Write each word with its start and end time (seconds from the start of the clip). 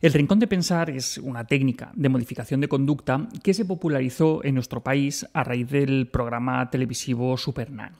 El 0.00 0.14
rincón 0.14 0.38
de 0.38 0.46
pensar 0.46 0.88
es 0.88 1.18
una 1.18 1.44
técnica 1.44 1.92
de 1.94 2.08
modificación 2.08 2.62
de 2.62 2.68
conducta 2.68 3.28
que 3.42 3.52
se 3.52 3.66
popularizó 3.66 4.42
en 4.42 4.54
nuestro 4.54 4.82
país 4.82 5.26
a 5.34 5.44
raíz 5.44 5.68
del 5.68 6.08
programa 6.08 6.70
televisivo 6.70 7.36
Super 7.36 7.70
Nanny. 7.70 7.98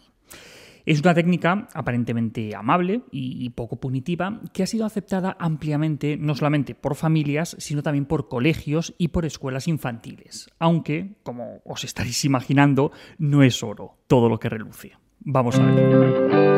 Es 0.87 1.01
una 1.01 1.13
técnica 1.13 1.69
aparentemente 1.75 2.57
amable 2.57 3.03
y 3.11 3.51
poco 3.51 3.77
punitiva 3.77 4.41
que 4.55 4.63
ha 4.63 4.67
sido 4.67 4.87
aceptada 4.87 5.37
ampliamente 5.39 6.17
no 6.17 6.35
solamente 6.35 6.75
por 6.75 6.95
familias, 6.95 7.55
sino 7.59 7.83
también 7.83 8.07
por 8.07 8.29
colegios 8.29 8.95
y 8.97 9.09
por 9.09 9.27
escuelas 9.27 9.69
infantiles, 9.69 10.49
aunque, 10.59 11.17
como 11.23 11.61
os 11.67 11.85
estaréis 11.85 12.25
imaginando, 12.25 12.93
no 13.19 13.43
es 13.43 13.63
oro 13.63 13.99
todo 14.07 14.31
lo 14.31 14.39
que 14.41 14.49
reluce. 14.49 14.93
Vamos 15.21 15.59
a 15.59 15.67
ver. 15.67 16.51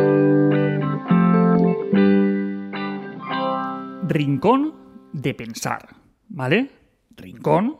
Rincón 4.06 4.81
de 5.12 5.34
pensar, 5.34 5.88
¿vale? 6.28 6.70
Rincón, 7.16 7.76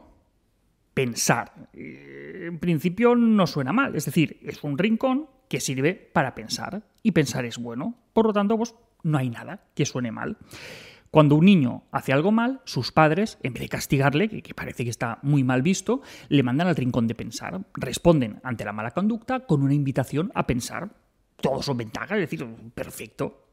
pensar. 0.95 1.69
Eh, 1.73 2.47
en 2.49 2.59
principio 2.59 3.15
no 3.15 3.47
suena 3.47 3.73
mal, 3.73 3.97
es 3.97 4.05
decir, 4.05 4.39
es 4.43 4.63
un 4.63 4.79
rincón 4.79 5.29
que 5.49 5.61
sirve 5.61 5.95
para 5.95 6.35
pensar 6.35 6.83
y 7.03 7.13
pensar 7.13 7.45
es 7.45 7.59
bueno. 7.59 7.95
Por 8.13 8.27
lo 8.27 8.33
tanto, 8.33 8.57
pues 8.57 8.75
no 9.03 9.19
hay 9.19 9.31
nada 9.31 9.65
que 9.75 9.87
suene 9.87 10.13
mal. 10.13 10.39
Cuando 11.11 11.35
un 11.35 11.45
niño 11.45 11.83
hace 11.93 12.15
algo 12.15 12.33
mal, 12.33 12.63
sus 12.65 12.91
padres, 12.91 13.37
en 13.43 13.53
vez 13.53 13.65
de 13.65 13.69
castigarle, 13.69 14.31
que, 14.31 14.55
parece 14.55 14.83
que 14.83 14.89
está 14.89 15.19
muy 15.21 15.45
mal 15.45 15.61
visto, 15.61 16.01
le 16.31 16.43
mandan 16.43 16.69
al 16.69 16.77
rincón 16.77 17.07
de 17.07 17.15
pensar. 17.15 17.61
Responden 17.75 18.41
ante 18.43 18.65
la 18.65 18.73
mala 18.73 18.93
conducta 18.93 19.41
con 19.41 19.63
una 19.63 19.75
invitación 19.75 20.33
a 20.35 20.47
pensar. 20.47 20.89
Todos 21.37 21.67
son 21.67 21.77
ventajas, 21.77 22.13
es 22.13 22.31
decir, 22.31 22.47
perfecto. 22.75 23.45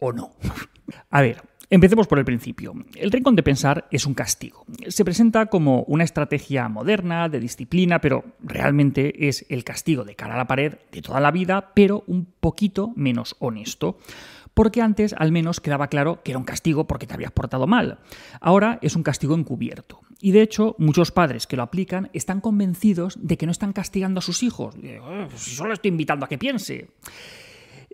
¿O 0.00 0.12
no? 0.12 0.32
A 1.10 1.22
ver, 1.22 1.40
Empecemos 1.72 2.06
por 2.06 2.18
el 2.18 2.26
principio. 2.26 2.74
El 2.96 3.10
rincón 3.10 3.34
de 3.34 3.42
pensar 3.42 3.88
es 3.90 4.04
un 4.04 4.12
castigo. 4.12 4.66
Se 4.88 5.06
presenta 5.06 5.46
como 5.46 5.84
una 5.84 6.04
estrategia 6.04 6.68
moderna, 6.68 7.30
de 7.30 7.40
disciplina, 7.40 7.98
pero 7.98 8.24
realmente 8.42 9.26
es 9.26 9.46
el 9.48 9.64
castigo 9.64 10.04
de 10.04 10.14
cara 10.14 10.34
a 10.34 10.36
la 10.36 10.46
pared 10.46 10.74
de 10.92 11.00
toda 11.00 11.18
la 11.18 11.30
vida, 11.30 11.72
pero 11.74 12.04
un 12.06 12.26
poquito 12.26 12.92
menos 12.94 13.36
honesto. 13.38 13.96
Porque 14.52 14.82
antes 14.82 15.14
al 15.16 15.32
menos 15.32 15.60
quedaba 15.60 15.88
claro 15.88 16.22
que 16.22 16.32
era 16.32 16.38
un 16.38 16.44
castigo 16.44 16.86
porque 16.86 17.06
te 17.06 17.14
habías 17.14 17.32
portado 17.32 17.66
mal. 17.66 18.00
Ahora 18.42 18.78
es 18.82 18.94
un 18.94 19.02
castigo 19.02 19.34
encubierto. 19.34 20.00
Y 20.20 20.32
de 20.32 20.42
hecho, 20.42 20.76
muchos 20.78 21.10
padres 21.10 21.46
que 21.46 21.56
lo 21.56 21.62
aplican 21.62 22.10
están 22.12 22.42
convencidos 22.42 23.18
de 23.18 23.38
que 23.38 23.46
no 23.46 23.52
están 23.52 23.72
castigando 23.72 24.18
a 24.18 24.22
sus 24.22 24.42
hijos. 24.42 24.74
Eh, 24.82 25.00
si 25.36 25.52
solo 25.52 25.72
estoy 25.72 25.88
invitando 25.88 26.26
a 26.26 26.28
que 26.28 26.36
piense 26.36 26.90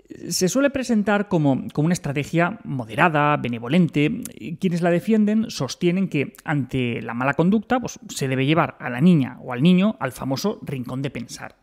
se 0.08 0.48
suele 0.48 0.70
presentar 0.70 1.28
como, 1.28 1.66
una 1.76 1.92
estrategia 1.92 2.58
moderada, 2.64 3.36
benevolente. 3.36 4.22
Quienes 4.58 4.80
la 4.80 4.90
defienden 4.90 5.50
sostienen 5.50 6.08
que 6.08 6.34
ante 6.44 7.02
la 7.02 7.14
mala 7.14 7.34
conducta 7.34 7.78
pues, 7.78 7.98
se 8.08 8.28
debe 8.28 8.46
llevar 8.46 8.76
a 8.80 8.88
la 8.88 9.00
niña 9.00 9.38
o 9.42 9.52
al 9.52 9.62
niño 9.62 9.96
al 10.00 10.12
famoso 10.12 10.60
rincón 10.62 11.02
de 11.02 11.10
pensar, 11.10 11.56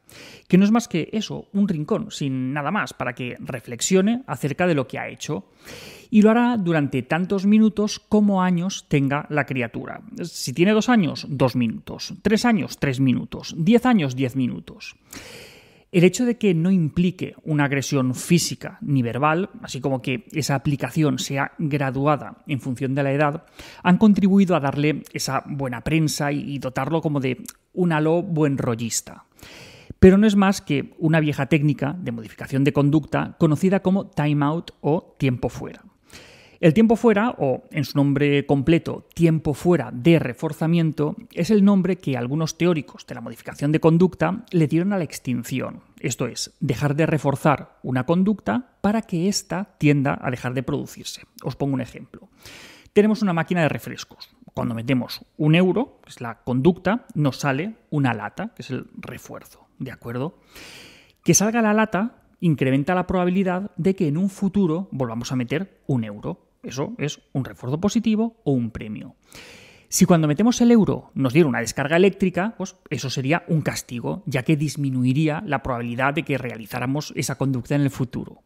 que 0.47 0.57
no 0.57 0.65
es 0.65 0.71
más 0.71 0.87
que 0.87 1.09
eso, 1.11 1.47
un 1.53 1.67
rincón, 1.67 2.11
sin 2.11 2.53
nada 2.53 2.71
más, 2.71 2.93
para 2.93 3.13
que 3.13 3.35
reflexione 3.39 4.23
acerca 4.27 4.67
de 4.67 4.75
lo 4.75 4.87
que 4.87 4.99
ha 4.99 5.09
hecho. 5.09 5.49
Y 6.11 6.21
lo 6.21 6.30
hará 6.30 6.57
durante 6.57 7.02
tantos 7.02 7.47
minutos 7.47 7.99
como 7.99 8.43
años 8.43 8.85
tenga 8.87 9.25
la 9.30 9.45
criatura. 9.45 10.02
Si 10.21 10.53
tiene 10.53 10.71
dos 10.71 10.87
años, 10.87 11.25
dos 11.30 11.55
minutos. 11.55 12.13
Tres 12.21 12.45
años, 12.45 12.77
tres 12.77 12.99
minutos. 12.99 13.55
Diez 13.57 13.85
años, 13.87 14.15
diez 14.15 14.35
minutos. 14.35 14.95
El 15.95 16.03
hecho 16.03 16.25
de 16.25 16.38
que 16.38 16.53
no 16.53 16.71
implique 16.71 17.35
una 17.45 17.63
agresión 17.63 18.15
física 18.15 18.79
ni 18.81 19.01
verbal, 19.01 19.49
así 19.61 19.79
como 19.79 20.02
que 20.02 20.25
esa 20.33 20.55
aplicación 20.55 21.19
sea 21.19 21.53
graduada 21.57 22.43
en 22.47 22.59
función 22.59 22.95
de 22.95 23.03
la 23.03 23.13
edad, 23.13 23.45
han 23.81 23.97
contribuido 23.97 24.57
a 24.57 24.59
darle 24.59 25.03
esa 25.13 25.45
buena 25.47 25.85
prensa 25.85 26.33
y 26.33 26.59
dotarlo 26.59 26.99
como 26.99 27.21
de 27.21 27.37
un 27.71 27.93
halo 27.93 28.21
buen 28.23 28.57
rollista. 28.57 29.23
Pero 29.97 30.17
no 30.17 30.27
es 30.27 30.35
más 30.35 30.59
que 30.59 30.93
una 30.99 31.21
vieja 31.21 31.45
técnica 31.45 31.95
de 31.97 32.11
modificación 32.11 32.65
de 32.65 32.73
conducta 32.73 33.37
conocida 33.39 33.80
como 33.80 34.08
timeout 34.08 34.71
o 34.81 35.15
tiempo 35.17 35.47
fuera. 35.47 35.81
El 36.65 36.73
tiempo 36.73 36.95
fuera, 36.95 37.36
o 37.37 37.65
en 37.70 37.86
su 37.86 37.95
nombre 37.95 38.48
completo, 38.48 39.08
tiempo 39.14 39.53
fuera 39.53 39.92
de 39.93 40.17
reforzamiento, 40.17 41.15
es 41.31 41.52
el 41.52 41.64
nombre 41.64 41.98
que 41.98 42.17
algunos 42.17 42.58
teóricos 42.58 43.05
de 43.05 43.14
la 43.14 43.21
modificación 43.21 43.71
de 43.71 43.80
conducta 43.80 44.45
le 44.49 44.65
dieron 44.65 44.92
a 44.92 44.98
la 44.98 45.03
extinción. 45.03 45.81
Esto 45.99 46.26
es, 46.26 46.55
dejar 46.59 46.95
de 46.95 47.05
reforzar 47.05 47.77
una 47.83 48.08
conducta 48.08 48.77
para 48.81 49.03
que 49.03 49.27
ésta 49.27 49.76
tienda 49.77 50.17
a 50.20 50.31
dejar 50.31 50.55
de 50.55 50.64
producirse. 50.64 51.27
Os 51.43 51.55
pongo 51.55 51.76
un 51.76 51.81
ejemplo. 51.81 52.30
Tenemos 52.93 53.21
una 53.21 53.33
máquina 53.33 53.61
de 53.61 53.70
refrescos. 53.70 54.36
Cuando 54.55 54.73
metemos 54.73 55.23
un 55.37 55.53
euro, 55.53 55.99
que 56.03 56.09
es 56.09 56.20
la 56.20 56.39
conducta, 56.39 57.05
nos 57.14 57.37
sale 57.37 57.76
una 57.92 58.15
lata, 58.15 58.55
que 58.55 58.64
es 58.64 58.71
el 58.71 58.87
refuerzo. 58.97 59.67
¿De 59.77 59.92
acuerdo? 59.92 60.39
Que 61.23 61.36
salga 61.36 61.61
la 61.61 61.73
lata 61.76 62.23
incrementa 62.39 62.95
la 62.95 63.08
probabilidad 63.08 63.71
de 63.76 63.95
que 63.95 64.08
en 64.08 64.17
un 64.17 64.30
futuro 64.30 64.87
volvamos 64.92 65.32
a 65.32 65.36
meter 65.36 65.82
un 65.87 66.03
euro. 66.03 66.45
Eso 66.65 66.93
es 66.98 67.21
un 67.33 67.45
refuerzo 67.45 67.80
positivo 67.80 68.42
o 68.43 68.52
un 68.52 68.71
premio. 68.71 69.15
Si 69.87 70.05
cuando 70.05 70.27
metemos 70.27 70.59
el 70.61 70.71
euro 70.71 71.11
nos 71.14 71.33
diera 71.33 71.48
una 71.48 71.61
descarga 71.61 71.95
eléctrica, 71.95 72.55
pues 72.58 72.76
eso 72.89 73.09
sería 73.09 73.43
un 73.48 73.61
castigo, 73.61 74.23
ya 74.26 74.43
que 74.43 74.58
disminuiría 74.58 75.42
la 75.45 75.64
probabilidad 75.64 76.14
de 76.14 76.23
que 76.23 76.37
realizáramos 76.37 77.14
esa 77.15 77.37
conducta 77.37 77.76
en 77.76 77.81
el 77.81 77.92
futuro. 77.92 78.42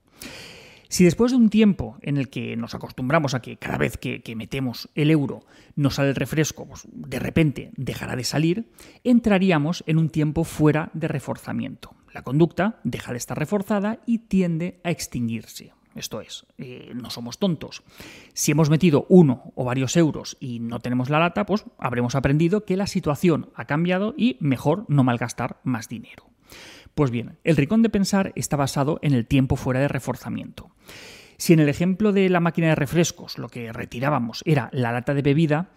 Si 0.89 1.03
después 1.03 1.31
de 1.31 1.37
un 1.37 1.49
tiempo 1.49 1.97
en 2.01 2.17
el 2.17 2.29
que 2.29 2.55
nos 2.55 2.73
acostumbramos 2.73 3.35
a 3.35 3.41
que 3.41 3.57
cada 3.57 3.77
vez 3.77 3.97
que, 3.97 4.21
metemos 4.35 4.89
el 4.95 5.11
euro 5.11 5.41
nos 5.75 5.95
sale 5.95 6.09
el 6.09 6.15
refresco, 6.15 6.67
pues 6.67 6.87
de 6.91 7.19
repente 7.19 7.71
dejará 7.77 8.15
de 8.15 8.23
salir, 8.23 8.71
entraríamos 9.03 9.83
en 9.85 9.99
un 9.99 10.09
tiempo 10.09 10.43
fuera 10.43 10.89
de 10.93 11.07
reforzamiento. 11.07 11.95
La 12.11 12.23
conducta 12.23 12.79
deja 12.83 13.11
de 13.11 13.19
estar 13.19 13.37
reforzada 13.37 13.99
y 14.07 14.17
tiende 14.19 14.81
a 14.83 14.89
extinguirse. 14.89 15.73
Esto 15.99 16.21
es, 16.21 16.45
eh, 16.57 16.91
no 16.95 17.09
somos 17.09 17.37
tontos. 17.37 17.83
Si 18.33 18.51
hemos 18.51 18.69
metido 18.69 19.05
uno 19.09 19.51
o 19.55 19.65
varios 19.65 19.95
euros 19.97 20.37
y 20.39 20.59
no 20.59 20.79
tenemos 20.79 21.09
la 21.09 21.19
lata, 21.19 21.45
pues 21.45 21.65
habremos 21.77 22.15
aprendido 22.15 22.65
que 22.65 22.77
la 22.77 22.87
situación 22.87 23.49
ha 23.53 23.65
cambiado 23.65 24.13
y 24.17 24.37
mejor 24.39 24.85
no 24.87 25.03
malgastar 25.03 25.59
más 25.63 25.89
dinero. 25.89 26.25
Pues 26.95 27.11
bien, 27.11 27.37
el 27.43 27.57
rincón 27.57 27.83
de 27.83 27.89
pensar 27.89 28.31
está 28.35 28.55
basado 28.57 28.99
en 29.01 29.13
el 29.13 29.27
tiempo 29.27 29.55
fuera 29.55 29.79
de 29.79 29.87
reforzamiento. 29.87 30.71
Si 31.37 31.53
en 31.53 31.59
el 31.59 31.69
ejemplo 31.69 32.11
de 32.11 32.29
la 32.29 32.39
máquina 32.39 32.69
de 32.69 32.75
refrescos 32.75 33.37
lo 33.37 33.49
que 33.49 33.71
retirábamos 33.71 34.41
era 34.45 34.69
la 34.73 34.91
lata 34.91 35.13
de 35.13 35.21
bebida, 35.21 35.71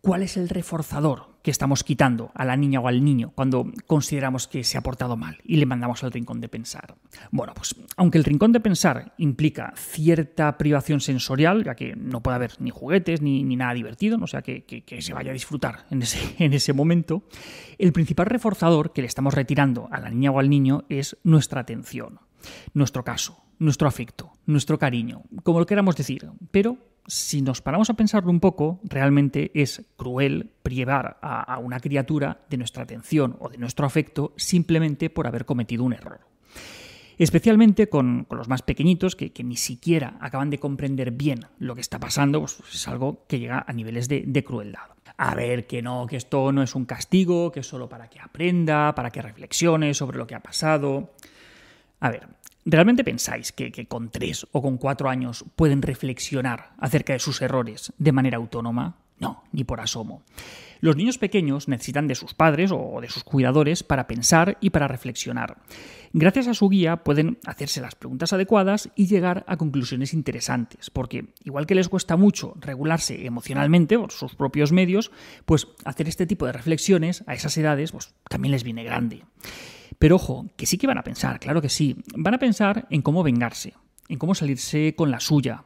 ¿Cuál 0.00 0.22
es 0.22 0.38
el 0.38 0.48
reforzador 0.48 1.29
que 1.42 1.50
estamos 1.50 1.84
quitando 1.84 2.30
a 2.34 2.44
la 2.44 2.56
niña 2.56 2.80
o 2.80 2.88
al 2.88 3.04
niño 3.04 3.32
cuando 3.34 3.66
consideramos 3.86 4.48
que 4.48 4.64
se 4.64 4.78
ha 4.78 4.82
portado 4.82 5.16
mal 5.16 5.38
y 5.44 5.56
le 5.56 5.66
mandamos 5.66 6.04
al 6.04 6.12
rincón 6.12 6.40
de 6.40 6.48
pensar? 6.48 6.94
Bueno, 7.30 7.52
pues 7.54 7.74
aunque 7.96 8.18
el 8.18 8.24
rincón 8.24 8.52
de 8.52 8.60
pensar 8.60 9.14
implica 9.18 9.72
cierta 9.76 10.56
privación 10.58 11.00
sensorial, 11.00 11.64
ya 11.64 11.74
que 11.74 11.96
no 11.96 12.22
puede 12.22 12.36
haber 12.36 12.52
ni 12.60 12.70
juguetes 12.70 13.22
ni, 13.22 13.44
nada 13.56 13.74
divertido, 13.74 14.16
no 14.16 14.26
sea 14.26 14.42
que, 14.42 14.64
que, 14.64 15.02
se 15.02 15.12
vaya 15.12 15.30
a 15.30 15.34
disfrutar 15.34 15.86
en 15.90 16.02
ese, 16.02 16.18
en 16.44 16.52
ese 16.52 16.72
momento, 16.72 17.22
el 17.78 17.92
principal 17.92 18.26
reforzador 18.26 18.92
que 18.92 19.02
le 19.02 19.06
estamos 19.06 19.34
retirando 19.34 19.88
a 19.90 20.00
la 20.00 20.10
niña 20.10 20.30
o 20.30 20.38
al 20.38 20.50
niño 20.50 20.84
es 20.88 21.16
nuestra 21.24 21.60
atención, 21.60 22.20
nuestro 22.74 23.04
caso, 23.04 23.42
nuestro 23.58 23.88
afecto, 23.88 24.32
nuestro 24.46 24.78
cariño, 24.78 25.22
como 25.42 25.58
lo 25.60 25.66
queramos 25.66 25.96
decir, 25.96 26.28
pero 26.50 26.78
si 27.06 27.42
nos 27.42 27.60
paramos 27.62 27.90
a 27.90 27.94
pensarlo 27.94 28.30
un 28.30 28.40
poco, 28.40 28.80
realmente 28.84 29.50
es 29.54 29.84
cruel 29.96 30.50
privar 30.62 31.18
a, 31.22 31.58
una 31.58 31.80
criatura 31.80 32.42
de 32.48 32.56
nuestra 32.56 32.84
atención 32.84 33.36
o 33.40 33.48
de 33.48 33.58
nuestro 33.58 33.86
afecto 33.86 34.32
simplemente 34.36 35.10
por 35.10 35.26
haber 35.26 35.44
cometido 35.44 35.84
un 35.84 35.92
error. 35.92 36.20
Especialmente 37.18 37.88
con, 37.88 38.26
los 38.30 38.48
más 38.48 38.62
pequeñitos 38.62 39.14
que, 39.14 39.32
ni 39.44 39.56
siquiera 39.56 40.16
acaban 40.20 40.48
de 40.50 40.58
comprender 40.58 41.10
bien 41.10 41.46
lo 41.58 41.74
que 41.74 41.82
está 41.82 41.98
pasando, 41.98 42.40
pues 42.40 42.58
es 42.72 42.88
algo 42.88 43.24
que 43.26 43.38
llega 43.38 43.64
a 43.66 43.72
niveles 43.72 44.08
de 44.08 44.44
crueldad. 44.44 44.90
A 45.22 45.34
ver, 45.34 45.66
que 45.66 45.82
no, 45.82 46.06
que 46.06 46.16
esto 46.16 46.50
no 46.50 46.62
es 46.62 46.74
un 46.74 46.86
castigo, 46.86 47.52
que 47.52 47.60
es 47.60 47.66
solo 47.66 47.90
para 47.90 48.08
que 48.08 48.18
aprenda, 48.18 48.94
para 48.94 49.10
que 49.10 49.20
reflexione 49.20 49.92
sobre 49.92 50.16
lo 50.16 50.26
que 50.26 50.34
ha 50.34 50.40
pasado. 50.40 51.10
A 52.00 52.10
ver, 52.10 52.28
¿Realmente 52.64 53.04
pensáis 53.04 53.52
que, 53.52 53.72
con 53.86 54.10
tres 54.10 54.46
o 54.52 54.60
con 54.60 54.76
cuatro 54.76 55.08
años 55.08 55.44
pueden 55.56 55.80
reflexionar 55.80 56.72
acerca 56.78 57.14
de 57.14 57.18
sus 57.18 57.40
errores 57.40 57.92
de 57.96 58.12
manera 58.12 58.36
autónoma? 58.36 58.98
No, 59.18 59.44
ni 59.52 59.64
por 59.64 59.80
asomo. 59.80 60.22
Los 60.80 60.96
niños 60.96 61.18
pequeños 61.18 61.68
necesitan 61.68 62.06
de 62.06 62.14
sus 62.14 62.32
padres 62.32 62.70
o 62.72 63.00
de 63.00 63.10
sus 63.10 63.24
cuidadores 63.24 63.82
para 63.82 64.06
pensar 64.06 64.56
y 64.60 64.70
para 64.70 64.88
reflexionar. 64.88 65.58
Gracias 66.12 66.48
a 66.48 66.54
su 66.54 66.68
guía 66.68 66.98
pueden 66.98 67.38
hacerse 67.46 67.80
las 67.80 67.94
preguntas 67.94 68.32
adecuadas 68.32 68.90
y 68.94 69.06
llegar 69.06 69.44
a 69.46 69.56
conclusiones 69.56 70.14
interesantes, 70.14 70.90
porque 70.90 71.26
igual 71.44 71.66
que 71.66 71.74
les 71.74 71.88
cuesta 71.88 72.16
mucho 72.16 72.54
regularse 72.60 73.26
emocionalmente 73.26 73.98
por 73.98 74.12
sus 74.12 74.34
propios 74.34 74.72
medios, 74.72 75.10
pues 75.44 75.68
hacer 75.84 76.08
este 76.08 76.26
tipo 76.26 76.46
de 76.46 76.52
reflexiones 76.52 77.24
a 77.26 77.34
esas 77.34 77.56
edades 77.58 77.92
pues, 77.92 78.14
también 78.28 78.52
les 78.52 78.64
viene 78.64 78.84
grande. 78.84 79.22
Pero 80.00 80.16
ojo, 80.16 80.46
que 80.56 80.64
sí 80.64 80.78
que 80.78 80.86
van 80.86 80.96
a 80.96 81.04
pensar, 81.04 81.38
claro 81.38 81.60
que 81.60 81.68
sí. 81.68 81.94
Van 82.16 82.34
a 82.34 82.38
pensar 82.38 82.86
en 82.90 83.02
cómo 83.02 83.22
vengarse. 83.22 83.74
en 84.08 84.18
cómo 84.18 84.34
salirse 84.34 84.96
con 84.96 85.12
la 85.12 85.20
suya, 85.20 85.62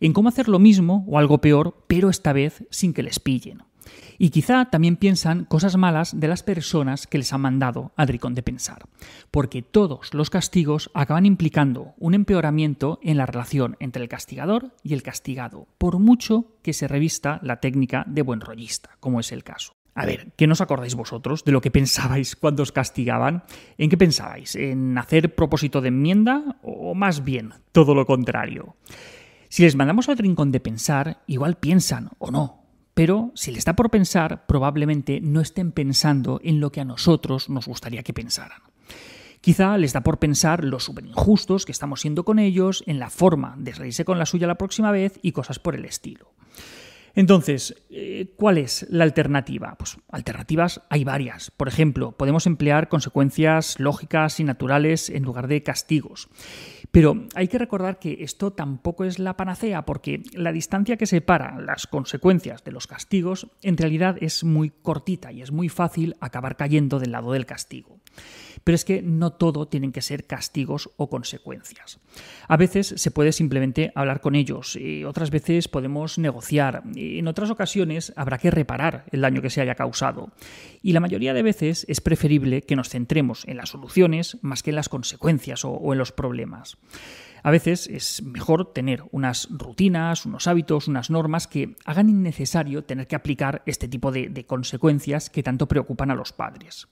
en 0.00 0.12
cómo 0.12 0.28
hacer 0.28 0.48
lo 0.48 0.60
mismo 0.60 1.04
o 1.08 1.18
algo 1.18 1.40
peor, 1.40 1.74
pero 1.88 2.08
esta 2.08 2.32
vez 2.32 2.64
sin 2.70 2.92
que 2.94 3.02
les 3.02 3.18
pillen. 3.18 3.64
Y 4.16 4.30
quizá 4.30 4.66
también 4.66 4.96
piensan 4.96 5.44
cosas 5.44 5.76
malas 5.76 6.20
de 6.20 6.28
las 6.28 6.44
personas 6.44 7.08
que 7.08 7.18
les 7.18 7.32
han 7.32 7.40
mandado 7.40 7.90
al 7.96 8.06
rincón 8.06 8.34
de 8.34 8.44
pensar, 8.44 8.84
porque 9.32 9.62
todos 9.62 10.14
los 10.14 10.30
castigos 10.30 10.90
acaban 10.94 11.26
implicando 11.26 11.94
un 11.98 12.14
empeoramiento 12.14 13.00
en 13.02 13.16
la 13.16 13.26
relación 13.26 13.76
entre 13.80 14.02
el 14.02 14.08
castigador 14.08 14.72
y 14.84 14.94
el 14.94 15.02
castigado, 15.02 15.66
por 15.78 15.98
mucho 15.98 16.44
que 16.62 16.74
se 16.74 16.86
revista 16.86 17.40
la 17.42 17.58
técnica 17.58 18.04
de 18.06 18.22
buen 18.22 18.40
rollista, 18.40 18.90
como 19.00 19.18
es 19.18 19.32
el 19.32 19.42
caso. 19.42 19.72
A 19.94 20.06
ver, 20.06 20.32
¿qué 20.36 20.46
nos 20.46 20.60
acordáis 20.60 20.94
vosotros 20.94 21.44
de 21.44 21.52
lo 21.52 21.60
que 21.60 21.70
pensabais 21.70 22.36
cuando 22.36 22.62
os 22.62 22.72
castigaban? 22.72 23.44
¿En 23.76 23.90
qué 23.90 23.96
pensabais? 23.96 24.54
¿En 24.56 24.96
hacer 24.96 25.34
propósito 25.34 25.80
de 25.80 25.88
enmienda 25.88 26.56
o 26.62 26.94
más 26.94 27.24
bien 27.24 27.54
todo 27.72 27.94
lo 27.94 28.06
contrario? 28.06 28.76
Si 29.48 29.62
les 29.62 29.74
mandamos 29.74 30.08
al 30.08 30.18
rincón 30.18 30.52
de 30.52 30.60
pensar, 30.60 31.22
igual 31.26 31.56
piensan 31.56 32.10
o 32.18 32.30
no, 32.30 32.60
pero 32.94 33.32
si 33.34 33.50
les 33.50 33.64
da 33.64 33.74
por 33.74 33.90
pensar, 33.90 34.46
probablemente 34.46 35.20
no 35.20 35.40
estén 35.40 35.72
pensando 35.72 36.40
en 36.44 36.60
lo 36.60 36.70
que 36.70 36.80
a 36.80 36.84
nosotros 36.84 37.50
nos 37.50 37.66
gustaría 37.66 38.02
que 38.02 38.12
pensaran. 38.12 38.62
Quizá 39.40 39.78
les 39.78 39.92
da 39.92 40.02
por 40.02 40.18
pensar 40.18 40.64
lo 40.64 40.78
súper 40.80 41.06
injustos 41.06 41.64
que 41.64 41.72
estamos 41.72 42.02
siendo 42.02 42.24
con 42.24 42.38
ellos, 42.38 42.84
en 42.86 42.98
la 42.98 43.08
forma 43.08 43.54
de 43.58 43.72
reírse 43.72 44.04
con 44.04 44.18
la 44.18 44.26
suya 44.26 44.46
la 44.46 44.58
próxima 44.58 44.92
vez 44.92 45.18
y 45.22 45.32
cosas 45.32 45.58
por 45.58 45.74
el 45.74 45.86
estilo. 45.86 46.32
Entonces, 47.14 47.74
eh, 47.90 48.32
¿cuál 48.36 48.58
es 48.58 48.86
la 48.90 49.04
alternativa? 49.04 49.74
Pues 49.78 49.98
alternativas 50.10 50.82
hay 50.90 51.04
varias. 51.04 51.50
Por 51.50 51.68
ejemplo, 51.68 52.12
podemos 52.12 52.46
emplear 52.46 52.88
consecuencias 52.88 53.78
lógicas 53.80 54.40
y 54.40 54.44
naturales 54.44 55.10
en 55.10 55.24
lugar 55.24 55.48
de 55.48 55.62
castigos. 55.62 56.28
Pero 56.90 57.26
hay 57.34 57.48
que 57.48 57.58
recordar 57.58 57.98
que 57.98 58.18
esto 58.20 58.52
tampoco 58.52 59.04
es 59.04 59.18
la 59.18 59.36
panacea, 59.36 59.84
porque 59.84 60.22
la 60.32 60.52
distancia 60.52 60.96
que 60.96 61.06
separa 61.06 61.60
las 61.60 61.86
consecuencias 61.86 62.64
de 62.64 62.72
los 62.72 62.86
castigos 62.86 63.48
en 63.62 63.76
realidad 63.76 64.16
es 64.20 64.42
muy 64.42 64.70
cortita 64.70 65.30
y 65.32 65.42
es 65.42 65.52
muy 65.52 65.68
fácil 65.68 66.16
acabar 66.20 66.56
cayendo 66.56 66.98
del 66.98 67.12
lado 67.12 67.32
del 67.32 67.46
castigo. 67.46 68.00
Pero 68.64 68.74
es 68.74 68.84
que 68.84 69.02
no 69.02 69.32
todo 69.32 69.68
tienen 69.68 69.92
que 69.92 70.02
ser 70.02 70.26
castigos 70.26 70.90
o 70.96 71.08
consecuencias. 71.08 72.00
A 72.48 72.56
veces 72.56 72.92
se 72.96 73.10
puede 73.10 73.32
simplemente 73.32 73.92
hablar 73.94 74.20
con 74.20 74.34
ellos, 74.34 74.76
y 74.76 75.04
otras 75.04 75.30
veces 75.30 75.68
podemos 75.68 76.18
negociar, 76.18 76.82
en 77.18 77.28
otras 77.28 77.50
ocasiones 77.50 78.12
habrá 78.16 78.38
que 78.38 78.50
reparar 78.50 79.04
el 79.10 79.20
daño 79.20 79.42
que 79.42 79.50
se 79.50 79.60
haya 79.60 79.74
causado. 79.74 80.32
Y 80.82 80.92
la 80.92 81.00
mayoría 81.00 81.34
de 81.34 81.42
veces 81.42 81.86
es 81.88 82.00
preferible 82.00 82.62
que 82.62 82.76
nos 82.76 82.88
centremos 82.88 83.46
en 83.46 83.56
las 83.56 83.70
soluciones 83.70 84.38
más 84.42 84.62
que 84.62 84.70
en 84.70 84.76
las 84.76 84.88
consecuencias 84.88 85.64
o, 85.64 85.92
en 85.92 85.98
los 85.98 86.12
problemas. 86.12 86.78
A 87.42 87.50
veces 87.50 87.86
es 87.86 88.22
mejor 88.22 88.72
tener 88.72 89.02
unas 89.12 89.48
rutinas, 89.50 90.26
unos 90.26 90.46
hábitos, 90.46 90.88
unas 90.88 91.08
normas 91.08 91.46
que 91.46 91.74
hagan 91.86 92.10
innecesario 92.10 92.84
tener 92.84 93.06
que 93.06 93.16
aplicar 93.16 93.62
este 93.64 93.88
tipo 93.88 94.12
de 94.12 94.44
consecuencias 94.46 95.30
que 95.30 95.42
tanto 95.42 95.66
preocupan 95.66 96.10
a 96.10 96.14
los 96.14 96.32
padres. 96.32 96.86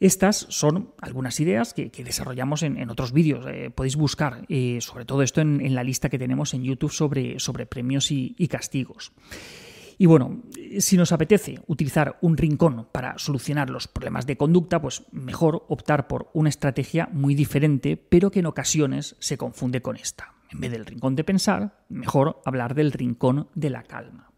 Estas 0.00 0.46
son 0.48 0.94
algunas 1.02 1.38
ideas 1.40 1.74
que, 1.74 1.90
desarrollamos 2.02 2.62
en, 2.62 2.88
otros 2.88 3.12
vídeos. 3.12 3.44
Eh, 3.46 3.70
podéis 3.70 3.96
buscar 3.96 4.46
eh, 4.48 4.78
sobre 4.80 5.04
todo 5.04 5.22
esto 5.22 5.42
en, 5.42 5.74
la 5.74 5.84
lista 5.84 6.08
que 6.08 6.18
tenemos 6.18 6.54
en 6.54 6.64
YouTube 6.64 6.90
sobre, 6.90 7.38
sobre 7.38 7.66
premios 7.66 8.10
y, 8.10 8.48
castigos. 8.48 9.12
Y 9.98 10.06
bueno, 10.06 10.42
si 10.78 10.96
nos 10.96 11.12
apetece 11.12 11.60
utilizar 11.66 12.16
un 12.22 12.38
rincón 12.38 12.88
para 12.90 13.18
solucionar 13.18 13.68
los 13.68 13.86
problemas 13.86 14.26
de 14.26 14.38
conducta, 14.38 14.80
pues 14.80 15.02
mejor 15.12 15.66
optar 15.68 16.08
por 16.08 16.30
una 16.32 16.48
estrategia 16.48 17.10
muy 17.12 17.34
diferente, 17.34 17.98
pero 17.98 18.30
que 18.30 18.40
en 18.40 18.46
ocasiones 18.46 19.16
se 19.18 19.36
confunde 19.36 19.82
con 19.82 19.96
esta. 19.96 20.32
En 20.50 20.60
vez 20.60 20.72
del 20.72 20.86
rincón 20.86 21.14
de 21.14 21.24
pensar, 21.24 21.84
mejor 21.90 22.40
hablar 22.46 22.74
del 22.74 22.92
rincón 22.92 23.48
de 23.54 23.68
la 23.68 23.82
calma. 23.82 24.30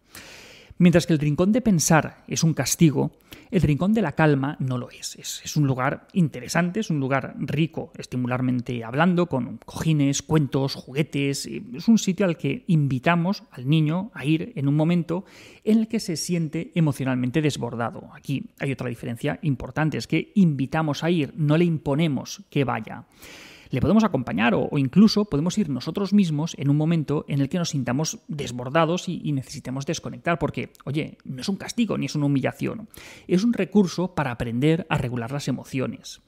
Mientras 0.83 1.07
que 1.07 1.13
el 1.13 1.21
rincón 1.21 1.53
de 1.53 1.61
pensar 1.61 2.25
es 2.27 2.43
un 2.43 2.55
castigo, 2.55 3.13
el 3.53 3.63
rincón 3.63 3.95
de 3.95 4.03
la 4.03 4.17
calma 4.17 4.57
no 4.59 4.79
lo 4.79 4.91
es. 4.91 5.15
es. 5.15 5.57
un 5.57 5.69
lugar 5.69 6.09
interesante, 6.13 6.81
es 6.81 6.91
un 6.91 6.99
lugar 6.99 7.37
rico 7.39 7.93
estimularmente 7.97 8.83
hablando, 8.83 9.27
con 9.27 9.59
cojines, 9.65 10.23
cuentos, 10.23 10.75
juguetes. 10.75 11.47
Es 11.47 11.87
un 11.87 11.99
sitio 11.99 12.27
al 12.27 12.37
que 12.37 12.65
invitamos 12.67 13.45
al 13.53 13.69
niño 13.69 14.11
a 14.13 14.25
ir 14.25 14.55
en 14.57 14.67
un 14.67 14.75
momento 14.75 15.25
en 15.63 15.79
el 15.79 15.87
que 15.87 16.01
se 16.01 16.17
siente 16.17 16.73
emocionalmente 16.75 17.43
desbordado. 17.43 18.11
Aquí 18.13 18.51
hay 18.59 18.73
otra 18.73 18.89
diferencia 18.89 19.39
importante, 19.43 19.99
es 19.99 20.09
que 20.09 20.33
invitamos 20.35 21.05
a 21.05 21.11
ir, 21.11 21.33
no 21.37 21.57
le 21.59 21.65
imponemos 21.65 22.43
que 22.51 22.65
vaya 22.65 23.05
le 23.73 23.81
podemos 23.81 24.05
acompañar 24.05 24.55
o, 24.55 24.69
incluso 24.77 25.25
podemos 25.25 25.57
ir 25.57 25.71
nosotros 25.71 26.13
mismos 26.13 26.55
en 26.59 26.69
un 26.69 26.77
momento 26.77 27.25
en 27.27 27.41
el 27.41 27.49
que 27.49 27.59
nos 27.59 27.71
sintamos 27.71 28.21
desbordados 28.29 29.09
y, 29.09 29.33
necesitemos 29.33 29.87
desconectar, 29.87 30.39
porque, 30.39 30.75
oye, 30.85 31.17
no 31.25 31.41
es 31.41 31.49
un 31.49 31.57
castigo 31.57 31.97
ni 31.97 32.07
es 32.07 32.15
una 32.15 32.27
humillación, 32.27 32.89
es 33.27 33.45
un 33.45 33.55
recurso 33.55 34.15
para 34.15 34.31
aprender 34.31 34.87
a 34.91 34.99
regular 34.99 35.33
las 35.33 35.49
emociones. 35.49 36.21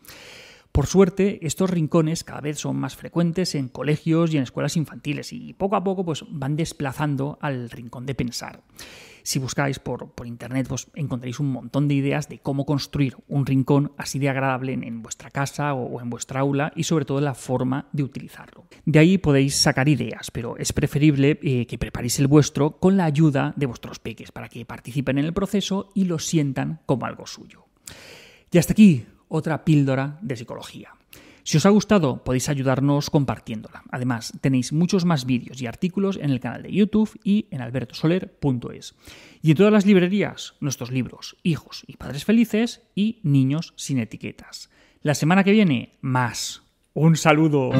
Por 0.75 0.89
suerte, 0.89 1.39
estos 1.47 1.71
rincones 1.71 2.25
cada 2.25 2.41
vez 2.41 2.59
son 2.59 2.75
más 2.75 2.97
frecuentes 2.97 3.55
en 3.55 3.69
colegios 3.69 4.35
y 4.35 4.39
en 4.39 4.43
escuelas 4.43 4.77
infantiles 4.77 5.33
y 5.33 5.53
poco 5.53 5.77
a 5.77 5.85
poco 5.85 6.05
pues, 6.05 6.25
van 6.29 6.57
desplazando 6.57 7.39
al 7.41 7.71
rincón 7.71 8.07
de 8.07 8.17
pensar. 8.17 8.61
Si 9.23 9.39
buscáis 9.39 9.79
por, 9.79 10.13
internet, 10.25 10.67
pues 10.69 10.89
encontraréis 10.97 11.39
un 11.39 11.53
montón 11.53 11.87
de 11.87 11.95
ideas 11.95 12.29
de 12.29 12.41
cómo 12.41 12.67
construir 12.67 13.17
un 13.29 13.47
rincón 13.47 13.93
así 13.99 14.19
de 14.19 14.29
agradable 14.29 14.73
en, 14.73 15.01
vuestra 15.01 15.31
casa 15.31 15.75
o, 15.75 16.01
en 16.01 16.11
vuestra 16.11 16.41
aula 16.41 16.73
y 16.75 16.83
sobre 16.83 17.05
todo 17.05 17.21
la 17.21 17.35
forma 17.35 17.87
de 17.93 18.03
utilizarlo. 18.03 18.67
De 18.85 18.99
ahí 18.99 19.17
podéis 19.17 19.55
sacar 19.55 19.89
ideas, 19.89 20.33
pero 20.33 20.57
es 20.57 20.73
preferible 20.73 21.39
eh, 21.41 21.67
que 21.69 21.79
preparéis 21.79 22.19
el 22.19 22.27
vuestro 22.27 22.81
con 22.81 22.97
la 22.97 23.05
ayuda 23.05 23.55
de 23.57 23.67
vuestros 23.67 24.01
peques 24.01 24.33
para 24.33 24.49
que 24.49 24.67
participen 24.67 25.19
en 25.19 25.27
el 25.27 25.35
proceso 25.35 25.91
y 25.95 26.07
lo 26.07 26.19
sientan 26.19 26.81
como 26.85 27.07
algo 27.07 27.29
suyo. 27.29 27.67
Y 28.51 28.59
hasta 28.59 28.73
aquí 28.73 29.07
otra 29.35 29.65
píldora 29.65 30.19
de 30.23 30.37
psicología. 30.37 30.95
Si 31.43 31.59
os 31.59 31.67
ha 31.67 31.71
gustado, 31.71 32.25
podéis 32.25 32.49
ayudarnos 32.49 33.11
compartiéndola. 33.11 33.83
Además, 33.91 34.33
tenéis 34.41 34.73
muchos 34.73 35.05
más 35.05 35.27
vídeos 35.27 35.61
y 35.61 35.67
artículos 35.67 36.17
en 36.17 36.31
el 36.31 36.41
canal 36.41 36.63
de 36.63 36.73
YouTube 36.73 37.11
y 37.23 37.49
en 37.51 37.61
albertosoler.es. 37.61 38.95
Y 39.43 39.51
en 39.51 39.57
todas 39.57 39.73
las 39.73 39.85
librerías, 39.85 40.55
nuestros 40.61 40.91
libros, 40.91 41.37
Hijos 41.43 41.85
y 41.87 41.97
Padres 41.97 42.25
Felices 42.25 42.83
y 42.95 43.21
Niños 43.25 43.75
sin 43.77 43.99
etiquetas. 43.99 44.71
La 45.03 45.15
semana 45.15 45.45
que 45.45 45.53
viene, 45.53 45.99
más. 46.01 46.63
Un 46.95 47.17
saludo. 47.17 47.73